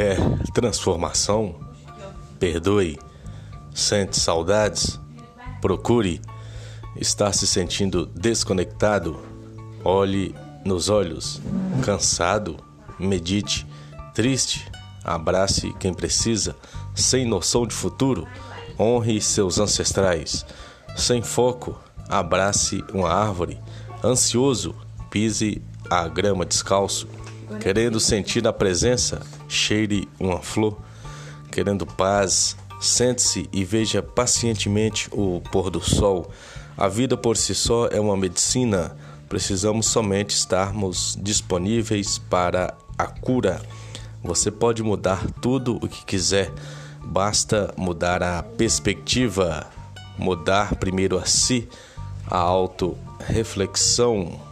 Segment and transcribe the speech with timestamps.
[0.00, 0.16] Quer
[0.54, 1.56] transformação?
[2.38, 2.98] Perdoe.
[3.74, 4.98] Sente saudades?
[5.60, 6.22] Procure.
[6.96, 9.20] Está se sentindo desconectado?
[9.84, 11.42] Olhe nos olhos.
[11.84, 12.56] Cansado?
[12.98, 13.66] Medite.
[14.14, 14.72] Triste?
[15.04, 16.56] Abrace quem precisa.
[16.94, 18.26] Sem noção de futuro?
[18.78, 20.46] Honre seus ancestrais.
[20.96, 21.78] Sem foco?
[22.08, 23.60] Abrace uma árvore.
[24.02, 24.74] Ansioso?
[25.10, 27.06] Pise a grama descalço.
[27.58, 30.78] Querendo sentir a presença, cheire uma flor.
[31.50, 36.30] Querendo paz, sente-se e veja pacientemente o pôr do sol.
[36.76, 38.96] A vida por si só é uma medicina.
[39.28, 43.60] Precisamos somente estarmos disponíveis para a cura.
[44.22, 46.52] Você pode mudar tudo o que quiser,
[47.02, 49.66] basta mudar a perspectiva,
[50.18, 51.66] mudar primeiro a si,
[52.26, 54.49] a auto-reflexão.